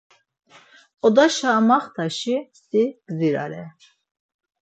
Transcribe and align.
Odaşa 1.05 1.49
amaxtaşi 1.59 2.37
si 2.65 2.83
gdzirare. 3.05 3.63